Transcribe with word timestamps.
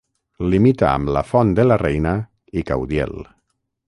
Limita 0.51 0.87
amb 0.91 1.11
La 1.17 1.21
Font 1.33 1.51
de 1.59 1.65
la 1.67 1.77
Reina 1.83 2.13
i 2.63 2.65
Caudiel. 2.71 3.15